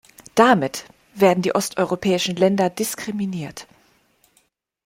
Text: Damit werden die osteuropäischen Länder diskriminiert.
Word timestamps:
Damit 0.33 0.85
werden 1.13 1.43
die 1.43 1.53
osteuropäischen 1.53 2.35
Länder 2.35 2.71
diskriminiert. 2.71 3.67